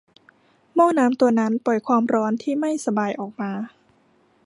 [0.75, 3.51] หม้อน้ำตัวนั้นปล่อยความร้อนที่ไม่สบายออกมา